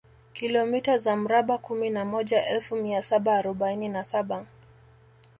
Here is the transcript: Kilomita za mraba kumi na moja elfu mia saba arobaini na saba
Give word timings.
Kilomita 0.33 0.97
za 0.97 1.15
mraba 1.15 1.57
kumi 1.57 1.89
na 1.89 2.05
moja 2.05 2.45
elfu 2.45 2.75
mia 2.75 3.01
saba 3.01 3.35
arobaini 3.37 3.89
na 3.89 4.03
saba 4.03 4.45